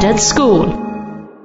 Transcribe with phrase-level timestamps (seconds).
[0.00, 0.66] At School.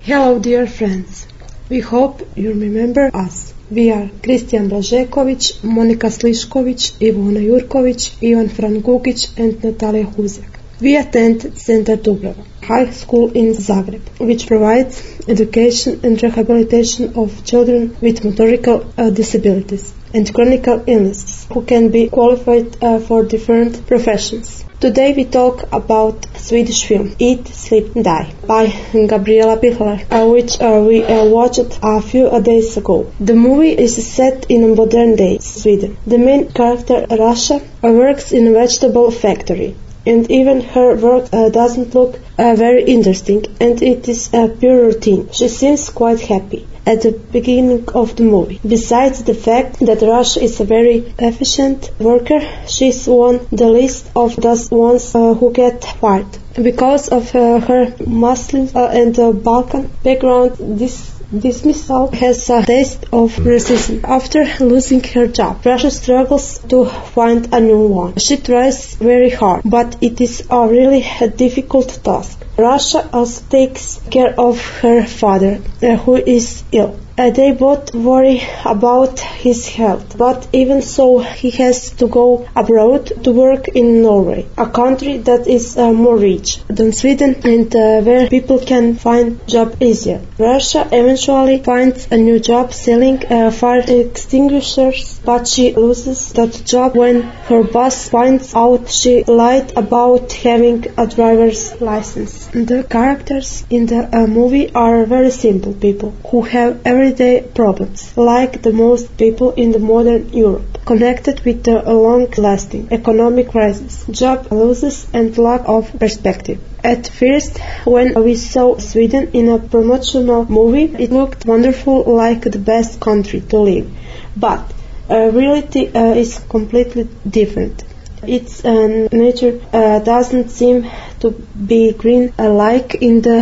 [0.00, 1.26] Hello, dear friends.
[1.68, 3.52] We hope you remember us.
[3.70, 10.60] We are Kristijan Blažeković, Monika Slišković, Ivona Jurković, Ivan Frangugić, and Natalia Huzek.
[10.80, 17.96] We attend Center Dubrava High School in Zagreb, which provides education and rehabilitation of children
[18.00, 24.64] with motorical uh, disabilities and chronic illnesses who can be qualified uh, for different professions.
[24.80, 28.64] Today we talk about Swedish film Eat, Sleep, Die by
[29.12, 33.12] Gabriela Pichler, uh, which uh, we uh, watched a few days ago.
[33.20, 35.98] The movie is set in modern day Sweden.
[36.06, 39.76] The main character, Rasha, works in a vegetable factory
[40.06, 44.80] and even her work uh, doesn't look uh, very interesting and it is a pure
[44.86, 45.28] routine.
[45.32, 48.60] She seems quite happy at the beginning of the movie.
[48.66, 54.36] Besides the fact that Rasha is a very efficient worker, she's on the list of
[54.36, 56.38] those ones uh, who get fired.
[56.54, 63.34] Because of uh, her Muslim uh, and Balkan background, this Dismissal has a taste of
[63.38, 64.04] racism.
[64.04, 68.14] After losing her job, Rasha struggles to find a new one.
[68.16, 72.45] She tries very hard, but it is a really difficult task.
[72.56, 76.96] Rasha also takes care of her father, uh, who is ill.
[77.18, 83.06] Uh, they both worry about his health, but even so, he has to go abroad
[83.24, 88.02] to work in Norway, a country that is uh, more rich than Sweden and uh,
[88.02, 90.20] where people can find job easier.
[90.38, 96.96] Rasha eventually finds a new job selling uh, fire extinguishers, but she loses that job
[96.96, 102.45] when her boss finds out she lied about having a driver's license.
[102.56, 108.62] The characters in the uh, movie are very simple people who have everyday problems, like
[108.62, 115.06] the most people in the modern Europe, connected with the long-lasting economic crisis, job losses
[115.12, 116.58] and lack of perspective.
[116.82, 122.58] At first, when we saw Sweden in a promotional movie, it looked wonderful like the
[122.58, 123.90] best country to live.
[124.34, 124.72] But
[125.10, 127.84] uh, reality uh, is completely different.
[128.28, 133.38] Its nature uh, doesn't seem to be green uh, like in the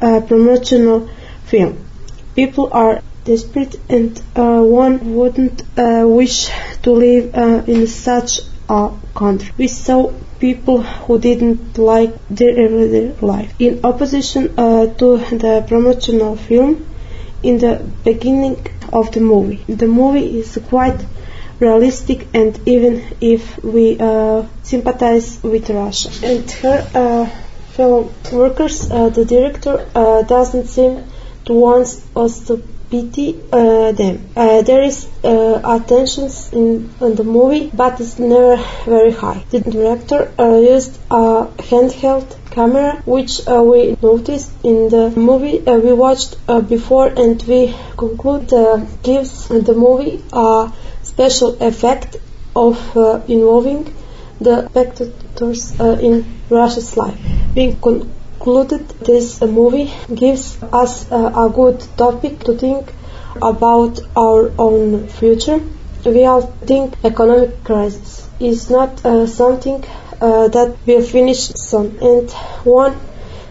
[0.00, 1.08] uh, promotional
[1.44, 1.84] film.
[2.34, 6.50] People are desperate and uh, one wouldn't wish
[6.82, 7.34] to live
[7.68, 9.52] in such a country.
[9.56, 13.54] We saw people who didn't like their everyday life.
[13.58, 16.84] In opposition to the promotional film,
[17.42, 21.00] in the beginning of the movie, the movie is quite
[21.66, 26.10] realistic and even if we uh, sympathize with Rasha.
[26.30, 27.26] and her uh,
[27.76, 29.74] fellow workers, the director
[30.34, 31.04] doesn't seem
[31.46, 34.16] to want us to pity uh, them.
[34.36, 39.44] Uh, there is uh, attentions in, in, the movie, but it's never very high.
[39.50, 45.78] The director uh, used a handheld camera, which uh, we noticed in the movie uh,
[45.78, 46.36] we watched
[46.68, 48.48] before, and we conclude
[49.02, 50.72] gives the movie a
[51.14, 52.16] special effect
[52.54, 52.76] of
[53.28, 53.94] involving
[54.40, 57.18] the spectators in Rasha's life.
[57.54, 62.92] Being concluded this movie gives us a good topic to think
[63.40, 65.60] about our own future.
[66.04, 69.84] We all think economic crisis is not uh, something
[70.20, 72.30] uh, that will finish soon and
[72.64, 72.94] one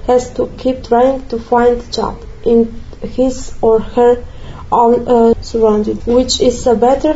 [0.07, 4.23] has to keep trying to find a job in his or her
[4.71, 7.13] own uh, surrounding, which is a better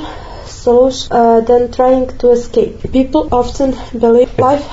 [0.67, 2.91] solution uh, than trying to escape.
[2.91, 3.72] People often
[4.05, 4.66] believe life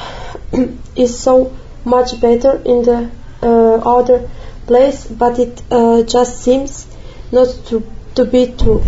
[1.05, 1.37] is so
[1.85, 2.99] much better in the
[3.43, 4.19] uh, other
[4.67, 6.87] place, but it uh, just seems
[7.31, 7.83] not to,
[8.17, 8.83] to be true.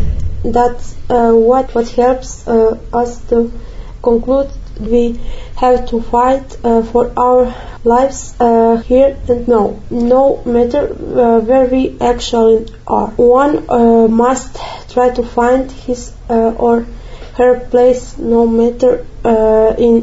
[0.44, 3.52] That's uh, what, what helps uh, us to
[4.02, 4.50] conclude
[4.80, 5.20] we
[5.56, 7.54] have to fight uh, for our
[7.84, 13.08] lives uh, here and now, no matter where we actually are.
[13.08, 13.66] One
[14.10, 14.56] must
[14.90, 16.86] try to find his or
[17.34, 19.06] her place no matter
[19.78, 20.02] in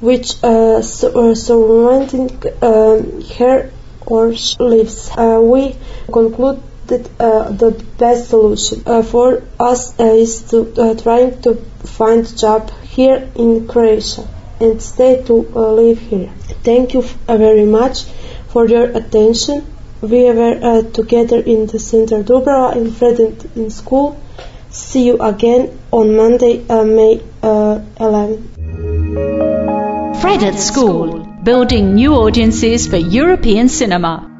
[0.00, 2.28] which uh, uh, surrounding
[2.60, 3.70] her
[4.06, 5.10] or she lives.
[5.16, 5.76] Uh, we
[6.12, 11.54] conclude that uh, the best solution uh, for us uh, is to trying to
[11.98, 14.26] find job here in Croatia
[14.60, 16.30] and stay to uh, live here.
[16.62, 18.04] Thank you uh, very much
[18.48, 19.66] for your attention.
[20.00, 24.20] We were uh, together in the center Dubrava in Fredent in school.
[24.70, 28.54] See you again on Monday, May 11.
[30.20, 34.33] Fred at School, building new audiences for European cinema.